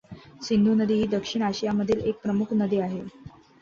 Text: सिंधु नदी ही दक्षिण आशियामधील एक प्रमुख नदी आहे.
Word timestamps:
सिंधु 0.43 0.73
नदी 0.73 0.93
ही 0.93 1.07
दक्षिण 1.07 1.41
आशियामधील 1.43 1.99
एक 2.05 2.21
प्रमुख 2.23 2.53
नदी 2.53 2.79
आहे. 2.79 3.03